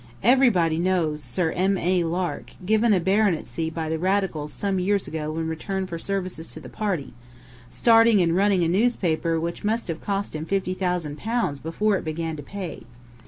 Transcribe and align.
Everybody 0.23 0.79
knows 0.79 1.21
Sir 1.21 1.51
M. 1.51 1.77
A. 1.77 2.03
Lark, 2.05 2.53
given 2.65 2.91
a 2.91 2.99
baronetcy 2.99 3.69
by 3.69 3.87
the 3.87 3.99
Radicals 3.99 4.51
some 4.51 4.79
years 4.79 5.05
ago 5.07 5.37
in 5.37 5.47
return 5.47 5.85
for 5.85 5.99
services 5.99 6.47
to 6.47 6.59
the 6.59 6.69
party 6.69 7.13
starting 7.69 8.19
and 8.19 8.35
running 8.35 8.63
a 8.63 8.67
newspaper 8.67 9.39
which 9.39 9.63
must 9.63 9.89
have 9.89 10.01
cost 10.01 10.35
him 10.35 10.45
fifty 10.45 10.73
thousand 10.73 11.19
pounds 11.19 11.59
before 11.59 11.97
it 11.97 12.03
began 12.03 12.35
to 12.35 12.41
pay. 12.41 12.81